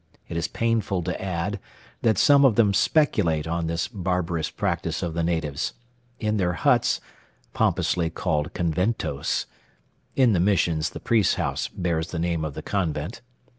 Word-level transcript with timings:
It 0.27 0.35
is 0.35 0.47
painful 0.47 1.03
to 1.03 1.21
add, 1.21 1.59
that 2.01 2.17
some 2.17 2.43
of 2.43 2.55
them 2.55 2.73
speculate 2.73 3.45
on 3.45 3.67
this 3.67 3.87
barbarous 3.87 4.49
practice 4.49 5.03
of 5.03 5.13
the 5.13 5.21
natives. 5.21 5.75
In 6.19 6.37
their 6.37 6.53
huts, 6.53 7.01
pompously 7.53 8.09
called 8.09 8.55
conventos,* 8.55 9.45
(* 9.79 10.15
In 10.23 10.33
the 10.33 10.39
Missions, 10.39 10.89
the 10.89 10.99
priest's 10.99 11.35
house 11.35 11.67
bears 11.67 12.07
the 12.09 12.17
name 12.17 12.43
of 12.43 12.55
the 12.55 12.63
convent.) 12.63 13.21